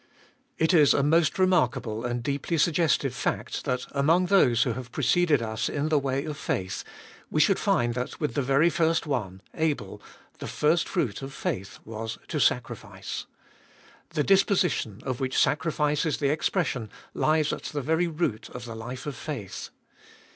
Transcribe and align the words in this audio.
It 0.57 0.73
is 0.73 0.95
a 0.95 1.03
most 1.03 1.37
remarkable 1.37 2.03
and 2.05 2.23
deeply 2.23 2.57
suggestive 2.57 3.13
fact 3.13 3.65
that 3.65 3.85
among 3.91 4.25
those 4.25 4.63
who 4.63 4.73
have 4.73 4.91
preceded 4.91 5.43
us 5.43 5.69
in 5.69 5.89
the 5.89 5.99
way 5.99 6.25
of 6.25 6.37
faith, 6.39 6.83
we 7.29 7.39
should 7.39 7.59
find 7.59 7.93
that 7.93 8.19
with 8.19 8.33
the 8.33 8.41
very 8.41 8.71
first 8.71 9.05
one, 9.05 9.41
Abel, 9.53 10.01
the 10.39 10.47
first 10.47 10.89
fruit 10.89 11.21
of 11.21 11.35
faith 11.35 11.77
was 11.85 12.17
to 12.29 12.39
sacrifice. 12.39 13.27
The 14.15 14.23
disposition, 14.23 15.01
of 15.03 15.19
which 15.19 15.37
sacrifice 15.37 16.03
is 16.03 16.17
the 16.17 16.29
expression, 16.31 16.89
lies 17.13 17.53
at 17.53 17.65
the 17.65 17.81
very 17.83 18.07
root 18.07 18.49
of 18.49 18.65
the 18.65 18.75
life 18.75 19.05
of 19.05 19.15
faith. 19.15 19.69